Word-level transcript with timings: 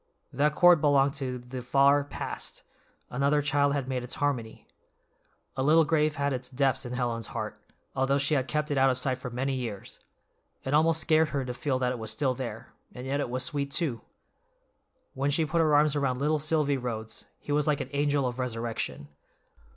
That 0.33 0.55
chord 0.55 0.81
belonged 0.81 1.13
to 1.21 1.37
the 1.37 1.61
far 1.61 2.03
past—another 2.03 3.39
child 3.43 3.73
had 3.75 3.87
made 3.87 4.01
its 4.01 4.15
harmony. 4.15 4.65
A 5.55 5.61
little 5.61 5.85
grave 5.85 6.15
had 6.15 6.33
its 6.33 6.49
depths 6.49 6.87
in 6.87 6.93
Helen's 6.93 7.27
heart, 7.37 7.59
although 7.95 8.17
she 8.17 8.33
had 8.33 8.47
kept 8.47 8.71
it 8.71 8.79
out 8.79 8.89
of 8.89 8.97
sight 8.97 9.19
for 9.19 9.29
many 9.29 9.53
years; 9.53 9.99
it 10.63 10.73
almost 10.73 11.01
scared 11.01 11.29
her 11.29 11.45
to 11.45 11.53
feel 11.53 11.77
that 11.77 11.91
it 11.91 11.99
was 11.99 12.09
still 12.09 12.33
there, 12.33 12.73
and 12.95 13.05
yet 13.05 13.19
it 13.19 13.29
was 13.29 13.45
sweet, 13.45 13.69
too. 13.69 14.01
When 15.13 15.29
she 15.29 15.45
put 15.45 15.61
her 15.61 15.75
arms 15.75 15.95
around 15.95 16.17
little 16.17 16.39
Silvy 16.39 16.77
Rhodes, 16.77 17.27
he 17.37 17.51
was 17.51 17.67
like 17.67 17.79
an 17.79 17.89
angel 17.93 18.25
of 18.25 18.39
resurrection. 18.39 19.07